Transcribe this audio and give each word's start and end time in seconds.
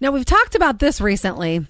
Now, 0.00 0.10
we've 0.10 0.24
talked 0.24 0.54
about 0.54 0.78
this 0.78 1.00
recently 1.00 1.66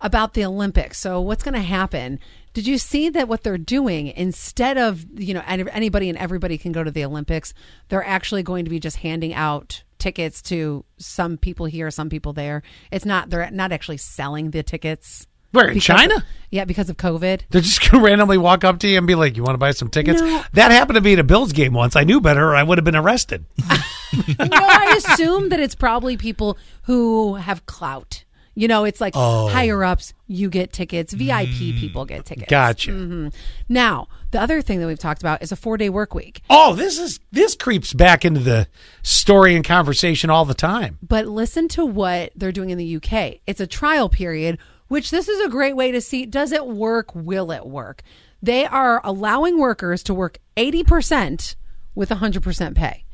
about 0.00 0.34
the 0.34 0.44
Olympics. 0.44 0.98
So, 0.98 1.20
what's 1.20 1.42
going 1.42 1.54
to 1.54 1.60
happen? 1.60 2.18
Did 2.54 2.66
you 2.66 2.78
see 2.78 3.08
that 3.10 3.28
what 3.28 3.42
they're 3.42 3.58
doing 3.58 4.08
instead 4.08 4.78
of, 4.78 5.04
you 5.14 5.34
know, 5.34 5.42
anybody 5.46 6.08
and 6.08 6.18
everybody 6.18 6.58
can 6.58 6.72
go 6.72 6.82
to 6.82 6.90
the 6.90 7.04
Olympics, 7.04 7.52
they're 7.88 8.04
actually 8.04 8.42
going 8.42 8.64
to 8.64 8.70
be 8.70 8.80
just 8.80 8.96
handing 8.98 9.34
out 9.34 9.84
tickets 9.98 10.40
to 10.42 10.84
some 10.96 11.36
people 11.36 11.66
here, 11.66 11.90
some 11.90 12.08
people 12.08 12.32
there. 12.32 12.62
It's 12.90 13.04
not, 13.04 13.30
they're 13.30 13.50
not 13.50 13.70
actually 13.70 13.98
selling 13.98 14.50
the 14.50 14.62
tickets. 14.62 15.26
Where, 15.52 15.68
in 15.68 15.80
China? 15.80 16.16
of- 16.16 16.24
yeah, 16.50 16.64
because 16.64 16.90
of 16.90 16.96
COVID. 16.96 17.42
They're 17.50 17.60
just 17.60 17.80
going 17.90 18.02
to 18.02 18.06
randomly 18.08 18.38
walk 18.38 18.64
up 18.64 18.78
to 18.80 18.88
you 18.88 18.98
and 18.98 19.06
be 19.06 19.14
like, 19.14 19.36
You 19.36 19.42
want 19.42 19.54
to 19.54 19.58
buy 19.58 19.72
some 19.72 19.88
tickets? 19.88 20.20
No. 20.20 20.42
That 20.54 20.70
happened 20.70 20.96
to 20.96 21.00
me 21.00 21.12
at 21.14 21.18
a 21.18 21.24
Bills 21.24 21.52
game 21.52 21.74
once. 21.74 21.96
I 21.96 22.04
knew 22.04 22.20
better 22.20 22.48
or 22.48 22.56
I 22.56 22.62
would 22.62 22.78
have 22.78 22.84
been 22.84 22.96
arrested. 22.96 23.44
no, 24.38 24.46
I 24.50 24.94
assume 24.96 25.48
that 25.50 25.60
it's 25.60 25.74
probably 25.74 26.16
people 26.16 26.58
who 26.82 27.36
have 27.36 27.66
clout. 27.66 28.24
You 28.58 28.66
know, 28.66 28.84
it's 28.84 29.00
like 29.00 29.12
oh. 29.16 29.46
higher 29.46 29.84
ups, 29.84 30.14
you 30.26 30.50
get 30.50 30.72
tickets. 30.72 31.12
VIP 31.12 31.30
mm. 31.30 31.78
people 31.78 32.04
get 32.04 32.24
tickets. 32.24 32.50
Gotcha. 32.50 32.90
Mm-hmm. 32.90 33.28
Now, 33.68 34.08
the 34.32 34.42
other 34.42 34.62
thing 34.62 34.80
that 34.80 34.88
we've 34.88 34.98
talked 34.98 35.22
about 35.22 35.44
is 35.44 35.52
a 35.52 35.56
four 35.56 35.76
day 35.76 35.88
work 35.88 36.12
week. 36.12 36.42
Oh, 36.50 36.74
this 36.74 36.98
is 36.98 37.20
this 37.30 37.54
creeps 37.54 37.92
back 37.92 38.24
into 38.24 38.40
the 38.40 38.66
story 39.00 39.54
and 39.54 39.64
conversation 39.64 40.28
all 40.28 40.44
the 40.44 40.54
time. 40.54 40.98
But 41.00 41.26
listen 41.26 41.68
to 41.68 41.86
what 41.86 42.32
they're 42.34 42.50
doing 42.50 42.70
in 42.70 42.78
the 42.78 42.96
UK. 42.96 43.38
It's 43.46 43.60
a 43.60 43.66
trial 43.68 44.08
period, 44.08 44.58
which 44.88 45.12
this 45.12 45.28
is 45.28 45.40
a 45.40 45.48
great 45.48 45.76
way 45.76 45.92
to 45.92 46.00
see 46.00 46.26
does 46.26 46.50
it 46.50 46.66
work? 46.66 47.14
Will 47.14 47.52
it 47.52 47.64
work? 47.64 48.02
They 48.42 48.66
are 48.66 49.00
allowing 49.04 49.58
workers 49.58 50.02
to 50.02 50.14
work 50.14 50.38
80% 50.56 51.54
with 51.94 52.10
100% 52.10 52.74
pay. 52.74 53.04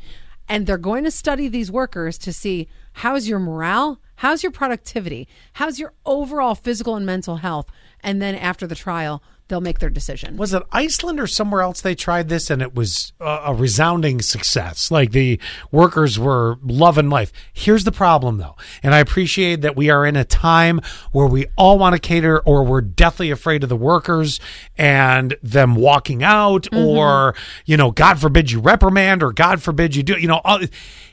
And 0.49 0.67
they're 0.67 0.79
going 0.79 1.05
to 1.05 1.11
study 1.11 1.49
these 1.49 1.71
workers 1.71 2.19
to 2.19 2.33
see 2.33 2.69
how's 2.95 3.29
your 3.29 3.39
morale, 3.39 4.01
how's 4.17 4.43
your 4.43 4.53
productivity, 4.53 5.27
how's 5.55 5.79
your 5.79 5.95
overall 6.05 6.55
physical 6.55 6.97
and 6.97 7.07
mental 7.07 7.37
health. 7.37 7.67
And 8.05 8.23
then 8.23 8.35
after 8.35 8.67
the 8.67 8.75
trial, 8.75 9.23
they'll 9.49 9.61
make 9.61 9.79
their 9.79 9.91
decision. 9.91 10.37
Was 10.37 10.55
it 10.55 10.63
Iceland 10.73 11.21
or 11.21 11.27
somewhere 11.27 11.61
else 11.61 11.81
they 11.81 11.95
tried 11.95 12.29
this 12.29 12.51
and 12.51 12.63
it 12.63 12.75
was 12.75 13.13
a, 13.21 13.41
a 13.47 13.55
resounding 13.55 14.23
success? 14.23 14.91
Like 14.91 15.13
the 15.13 15.41
workers 15.71 16.19
were 16.19 16.57
loving 16.63 17.11
life. 17.11 17.33
Here's 17.53 17.85
the 17.85 17.93
problem 17.93 18.39
though, 18.39 18.57
and 18.83 18.95
I 18.95 18.99
appreciate 18.99 19.61
that 19.63 19.77
we 19.77 19.91
are 19.91 20.07
in 20.07 20.17
a 20.17 20.25
time 20.25 20.81
where 21.13 21.27
we 21.27 21.47
all 21.57 21.79
want 21.79 21.95
to 21.95 22.01
cater 22.01 22.41
or 22.41 22.65
we're 22.65 22.81
deathly 22.81 23.31
afraid 23.31 23.63
of 23.63 23.69
the 23.69 23.77
workers 23.77 24.41
and 24.77 25.37
them 25.43 25.75
walking 25.75 26.23
out 26.23 26.65
mm-hmm. 26.65 26.79
or, 26.79 27.35
you 27.65 27.77
know, 27.77 27.91
God 27.91 28.21
forbid 28.21 28.51
you 28.51 28.61
reprimand 28.61 29.23
or 29.23 29.33
God 29.33 29.63
forbid 29.63 29.95
you 29.95 30.03
do, 30.03 30.19
you 30.19 30.29
know, 30.29 30.41
all, 30.45 30.61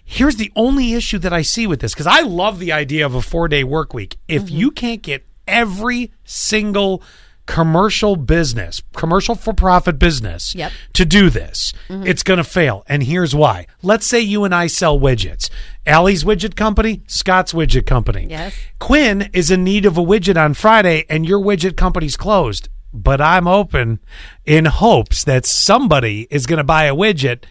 here's 0.04 0.36
the 0.36 0.52
only 0.56 0.94
issue 0.94 1.18
that 1.20 1.34
I 1.34 1.42
see 1.42 1.68
with 1.68 1.80
this 1.80 1.94
because 1.94 2.08
I 2.08 2.22
love 2.22 2.60
the 2.60 2.72
idea 2.72 3.06
of 3.06 3.16
a 3.16 3.22
four 3.22 3.48
day 3.48 3.64
work 3.64 3.94
week. 3.94 4.18
If 4.28 4.44
mm-hmm. 4.46 4.56
you 4.56 4.72
can't 4.72 5.02
get 5.02 5.26
every 5.52 6.12
single 6.24 7.04
commercial 7.48 8.16
business, 8.16 8.82
commercial 8.96 9.36
for 9.36 9.54
profit 9.54 10.00
business 10.00 10.56
Yep. 10.56 10.72
to 10.94 11.06
do 11.06 11.30
this, 11.30 11.74
it's 11.90 12.24
going 12.24 12.38
to 12.38 12.44
fail. 12.44 12.84
And 12.88 13.04
here's 13.04 13.36
why. 13.36 13.66
Let's 13.82 14.06
say 14.06 14.22
you 14.22 14.44
and 14.46 14.56
I 14.56 14.68
sell 14.68 14.98
widgets. 15.00 15.50
Allie's 15.86 16.24
widget 16.24 16.56
company, 16.56 17.02
Scott's 17.08 17.52
widget 17.52 17.86
company. 17.86 18.28
Yes. 18.30 18.54
Quinn 18.80 19.30
is 19.34 19.52
in 19.52 19.64
need 19.64 19.86
of 19.86 19.98
a 19.98 20.02
widget 20.02 20.38
on 20.42 20.54
Friday 20.54 21.06
and 21.10 21.26
your 21.28 21.40
widget 21.40 21.76
company's 21.76 22.16
closed. 22.16 22.70
But 22.94 23.20
I'm 23.20 23.48
open 23.48 24.00
in 24.46 24.66
hopes 24.66 25.24
that 25.24 25.46
somebody 25.46 26.28
is 26.30 26.46
going 26.46 26.58
to 26.58 26.64
buy 26.64 26.86
a 26.86 26.96
widget. 26.96 27.44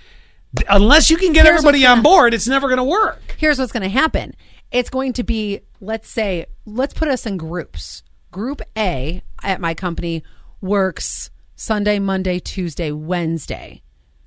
Unless 0.69 1.11
you 1.11 1.17
can 1.17 1.33
get 1.33 1.45
Here's 1.47 1.59
everybody 1.59 1.85
on 1.87 2.03
board, 2.03 2.33
it's 2.35 2.47
never 2.48 2.69
going 2.69 2.79
to 2.79 2.85
work. 2.85 3.37
here's 3.39 3.59
what's 3.59 3.73
going 3.73 3.83
to 3.83 3.89
happen 3.89 4.35
it's 4.71 4.91
going 4.91 5.13
to 5.15 5.23
be 5.23 5.61
let's 5.81 6.09
say 6.09 6.47
let's 6.65 6.95
put 6.95 7.09
us 7.09 7.27
in 7.27 7.37
groups 7.37 8.03
group 8.31 8.63
a 8.77 9.23
at 9.43 9.61
my 9.61 9.75
company 9.75 10.23
works 10.61 11.31
sunday 11.57 11.99
monday 11.99 12.39
tuesday 12.39 12.93
wednesday 12.93 13.83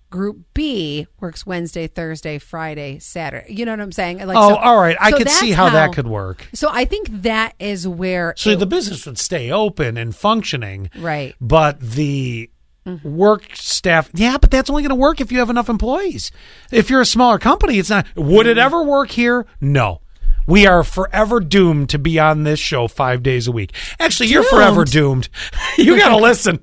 group 0.09 0.41
b 0.53 1.07
works 1.19 1.45
wednesday 1.45 1.87
thursday 1.87 2.37
friday 2.37 2.99
saturday 2.99 3.51
you 3.51 3.65
know 3.65 3.71
what 3.71 3.79
i'm 3.79 3.91
saying 3.91 4.17
like 4.27 4.37
Oh, 4.37 4.49
so- 4.49 4.55
all 4.57 4.77
right. 4.79 4.95
I 4.99 5.09
so 5.09 5.17
could 5.17 5.29
see 5.29 5.49
that's 5.49 5.57
how 5.57 5.69
that 5.71 5.93
could 5.93 6.05
work. 6.07 6.47
so 6.53 6.69
i 6.71 6.85
think 6.85 7.07
that 7.23 7.55
is 7.59 7.87
where 7.87 8.33
So 8.37 8.51
it- 8.51 8.59
the 8.59 8.67
business 8.67 9.05
would 9.07 9.17
stay 9.17 9.51
open 9.51 9.97
and 9.97 10.15
functioning. 10.15 10.89
Right. 10.97 11.35
But 11.41 11.79
the 11.79 12.51
mm-hmm. 12.85 13.15
work 13.15 13.55
staff, 13.55 14.09
yeah, 14.13 14.37
but 14.37 14.51
that's 14.51 14.69
only 14.69 14.83
going 14.83 14.89
to 14.89 14.95
work 14.95 15.19
if 15.19 15.31
you 15.31 15.39
have 15.39 15.49
enough 15.49 15.69
employees. 15.69 16.31
If 16.71 16.89
you're 16.89 17.01
a 17.01 17.05
smaller 17.05 17.39
company, 17.39 17.79
it's 17.79 17.89
not. 17.89 18.05
Would 18.15 18.45
it 18.45 18.57
mm-hmm. 18.57 18.59
ever 18.65 18.83
work 18.83 19.09
here? 19.11 19.45
No. 19.61 20.01
We 20.45 20.67
are 20.67 20.83
forever 20.83 21.39
doomed 21.39 21.89
to 21.89 21.99
be 21.99 22.19
on 22.19 22.43
this 22.43 22.59
show 22.59 22.87
five 22.87 23.23
days 23.23 23.47
a 23.47 23.51
week. 23.51 23.73
Actually, 23.99 24.29
you're 24.29 24.43
forever 24.43 24.83
doomed. 24.85 25.29
you 25.77 25.97
got 25.97 26.09
to 26.09 26.17
listen. 26.23 26.59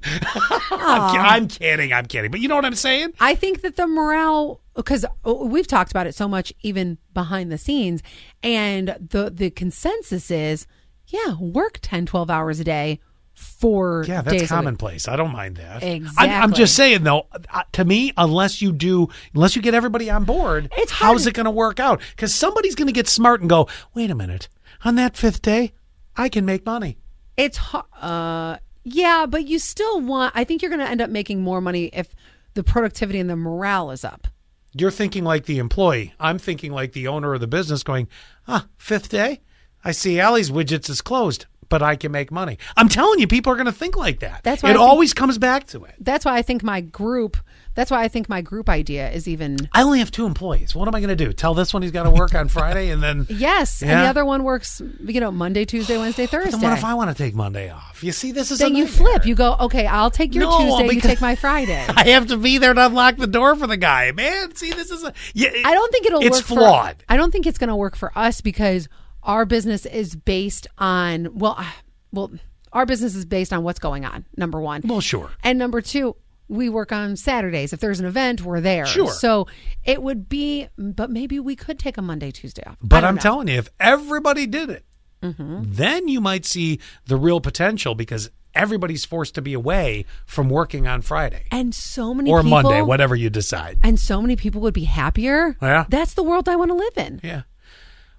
I'm, 0.70 1.20
I'm 1.20 1.48
kidding. 1.48 1.92
I'm 1.92 2.06
kidding. 2.06 2.30
But 2.30 2.40
you 2.40 2.48
know 2.48 2.56
what 2.56 2.64
I'm 2.64 2.74
saying? 2.74 3.14
I 3.20 3.34
think 3.34 3.62
that 3.62 3.76
the 3.76 3.86
morale 3.86 4.60
because 4.74 5.04
oh, 5.24 5.44
we've 5.44 5.66
talked 5.66 5.90
about 5.90 6.06
it 6.06 6.14
so 6.14 6.28
much 6.28 6.52
even 6.62 6.98
behind 7.12 7.50
the 7.50 7.58
scenes 7.58 8.02
and 8.42 8.96
the 9.00 9.30
the 9.30 9.50
consensus 9.50 10.30
is 10.30 10.66
yeah, 11.06 11.36
work 11.38 11.78
10 11.82 12.06
12 12.06 12.30
hours 12.30 12.60
a 12.60 12.64
day 12.64 13.00
for 13.34 14.04
Yeah, 14.06 14.22
that's 14.22 14.48
commonplace. 14.48 15.08
I 15.08 15.16
don't 15.16 15.32
mind 15.32 15.56
that. 15.56 15.82
I'm, 15.82 16.08
I'm 16.18 16.52
just 16.52 16.74
saying 16.74 17.04
though. 17.04 17.26
uh, 17.52 17.62
To 17.72 17.84
me, 17.84 18.12
unless 18.16 18.60
you 18.62 18.72
do, 18.72 19.08
unless 19.34 19.56
you 19.56 19.62
get 19.62 19.74
everybody 19.74 20.10
on 20.10 20.24
board, 20.24 20.70
It's 20.76 20.92
hard 20.92 21.12
how's 21.12 21.26
it 21.26 21.34
going 21.34 21.44
to 21.44 21.50
work 21.50 21.80
out? 21.80 22.00
Because 22.10 22.34
somebody's 22.34 22.74
going 22.74 22.86
to 22.88 22.92
get 22.92 23.08
smart 23.08 23.40
and 23.40 23.48
go, 23.50 23.68
"Wait 23.94 24.10
a 24.10 24.14
minute, 24.14 24.48
on 24.84 24.94
that 24.96 25.16
fifth 25.16 25.42
day, 25.42 25.72
I 26.16 26.28
can 26.28 26.44
make 26.44 26.64
money." 26.66 26.98
It's 27.36 27.56
har- 27.56 27.86
uh 28.00 28.58
yeah, 28.82 29.26
but 29.26 29.46
you 29.46 29.58
still 29.58 30.00
want 30.00 30.32
I 30.34 30.44
think 30.44 30.62
you're 30.62 30.70
going 30.70 30.80
to 30.84 30.90
end 30.90 31.00
up 31.02 31.10
making 31.10 31.42
more 31.42 31.60
money 31.60 31.90
if 31.92 32.14
the 32.54 32.64
productivity 32.64 33.18
and 33.20 33.28
the 33.30 33.36
morale 33.36 33.90
is 33.90 34.04
up. 34.04 34.26
You're 34.74 34.90
thinking 34.90 35.24
like 35.24 35.46
the 35.46 35.58
employee. 35.58 36.14
I'm 36.20 36.38
thinking 36.38 36.72
like 36.72 36.92
the 36.92 37.08
owner 37.08 37.34
of 37.34 37.40
the 37.40 37.46
business, 37.46 37.82
going, 37.82 38.08
"Ah, 38.48 38.66
fifth 38.76 39.08
day, 39.08 39.40
I 39.84 39.92
see 39.92 40.18
Allie's 40.20 40.50
widgets 40.50 40.88
is 40.88 41.00
closed." 41.02 41.46
But 41.70 41.82
I 41.82 41.96
can 41.96 42.12
make 42.12 42.30
money. 42.30 42.58
I'm 42.76 42.90
telling 42.90 43.20
you, 43.20 43.26
people 43.26 43.52
are 43.52 43.56
going 43.56 43.64
to 43.66 43.72
think 43.72 43.96
like 43.96 44.20
that. 44.20 44.42
That's 44.42 44.62
why 44.62 44.70
it 44.70 44.72
think- 44.74 44.82
always 44.82 45.14
comes 45.14 45.38
back 45.38 45.66
to 45.68 45.84
it. 45.84 45.94
That's 45.98 46.26
why 46.26 46.36
I 46.36 46.42
think 46.42 46.62
my 46.62 46.82
group 46.82 47.38
that's 47.74 47.90
why 47.90 48.02
I 48.02 48.08
think 48.08 48.28
my 48.28 48.40
group 48.40 48.68
idea 48.68 49.10
is 49.10 49.28
even 49.28 49.56
I 49.72 49.82
only 49.82 50.00
have 50.00 50.10
two 50.10 50.26
employees. 50.26 50.74
What 50.74 50.88
am 50.88 50.94
I 50.94 51.00
going 51.00 51.16
to 51.16 51.24
do? 51.24 51.32
Tell 51.32 51.54
this 51.54 51.72
one 51.72 51.82
he's 51.82 51.92
got 51.92 52.02
to 52.02 52.10
work 52.10 52.34
on 52.34 52.48
Friday, 52.48 52.90
and 52.90 53.02
then 53.02 53.26
Yes, 53.30 53.80
and 53.80 53.90
the 53.90 54.08
other 54.08 54.24
one 54.24 54.42
works 54.42 54.82
you 55.00 55.20
know 55.20 55.30
Monday, 55.30 55.64
Tuesday, 55.64 55.96
Wednesday, 55.96 56.26
Thursday. 56.26 56.50
Then 56.50 56.60
what 56.60 56.76
if 56.76 56.84
I 56.84 56.94
want 56.94 57.16
to 57.16 57.22
take 57.22 57.34
Monday 57.34 57.70
off? 57.70 58.02
You 58.02 58.12
see, 58.12 58.32
this 58.32 58.50
is 58.50 58.58
then 58.58 58.74
you 58.74 58.88
flip. 58.88 59.24
You 59.24 59.36
go, 59.36 59.56
okay, 59.60 59.86
I'll 59.86 60.10
take 60.10 60.34
your 60.34 60.44
No, 60.44 60.58
Tuesday, 60.58 60.94
you 60.94 61.00
take 61.00 61.20
my 61.20 61.36
Friday. 61.36 61.86
I 61.96 62.08
have 62.08 62.26
to 62.28 62.36
be 62.36 62.58
there 62.58 62.74
to 62.74 62.86
unlock 62.86 63.16
the 63.16 63.28
door 63.28 63.54
for 63.54 63.68
the 63.68 63.76
guy, 63.76 64.10
man. 64.12 64.54
See, 64.56 64.72
this 64.72 64.90
is 64.90 65.04
a. 65.04 65.14
Yeah, 65.32 65.50
I 65.64 65.72
don't 65.72 65.92
think 65.92 66.06
it'll 66.06 66.22
It's 66.22 66.40
flawed. 66.40 66.96
For, 66.98 67.04
I 67.08 67.16
don't 67.16 67.30
think 67.30 67.46
it's 67.46 67.58
going 67.58 67.68
to 67.68 67.76
work 67.76 67.96
for 67.96 68.10
us 68.18 68.40
because 68.40 68.88
our 69.22 69.44
business 69.44 69.86
is 69.86 70.14
based 70.16 70.66
on 70.78 71.28
well, 71.38 71.56
uh, 71.58 71.64
well, 72.12 72.30
our 72.72 72.86
business 72.86 73.14
is 73.14 73.24
based 73.24 73.52
on 73.52 73.62
what's 73.62 73.78
going 73.78 74.04
on. 74.04 74.24
Number 74.36 74.60
one. 74.60 74.82
Well, 74.84 75.00
sure. 75.00 75.30
And 75.42 75.58
number 75.58 75.80
two, 75.80 76.16
we 76.48 76.68
work 76.68 76.90
on 76.92 77.16
Saturdays. 77.16 77.72
If 77.72 77.80
there's 77.80 78.00
an 78.00 78.06
event, 78.06 78.42
we're 78.42 78.60
there. 78.60 78.86
Sure. 78.86 79.10
So 79.12 79.46
it 79.84 80.02
would 80.02 80.28
be, 80.28 80.68
but 80.78 81.10
maybe 81.10 81.38
we 81.40 81.54
could 81.56 81.78
take 81.78 81.96
a 81.98 82.02
Monday, 82.02 82.30
Tuesday 82.30 82.62
off. 82.66 82.76
But 82.82 83.04
I'm 83.04 83.16
know. 83.16 83.20
telling 83.20 83.48
you, 83.48 83.54
if 83.58 83.68
everybody 83.78 84.46
did 84.46 84.70
it, 84.70 84.84
Mm-hmm. 85.22 85.64
then 85.66 86.08
you 86.08 86.18
might 86.18 86.46
see 86.46 86.80
the 87.04 87.16
real 87.18 87.42
potential 87.42 87.94
because 87.94 88.30
everybody's 88.54 89.04
forced 89.04 89.34
to 89.34 89.42
be 89.42 89.52
away 89.52 90.06
from 90.24 90.48
working 90.48 90.86
on 90.86 91.02
Friday 91.02 91.44
and 91.52 91.74
so 91.74 92.14
many 92.14 92.30
or 92.30 92.42
people, 92.42 92.62
Monday, 92.62 92.80
whatever 92.80 93.14
you 93.14 93.28
decide. 93.28 93.78
and 93.82 94.00
so 94.00 94.22
many 94.22 94.34
people 94.34 94.62
would 94.62 94.72
be 94.72 94.84
happier. 94.84 95.58
Yeah. 95.60 95.84
That's 95.90 96.14
the 96.14 96.22
world 96.22 96.48
I 96.48 96.56
want 96.56 96.70
to 96.70 96.74
live 96.74 96.96
in. 96.96 97.20
Yeah. 97.22 97.42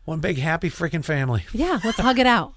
One 0.06 0.20
big 0.20 0.38
happy 0.38 0.70
freaking 0.70 1.06
family. 1.06 1.46
Yeah, 1.54 1.80
let's 1.84 2.00
hug 2.00 2.18
it 2.18 2.26
out. 2.26 2.54